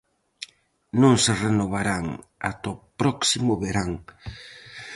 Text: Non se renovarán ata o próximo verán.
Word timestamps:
Non 1.01 1.15
se 1.23 1.31
renovarán 1.45 2.05
ata 2.49 2.67
o 2.73 2.79
próximo 2.99 3.53
verán. 3.63 3.91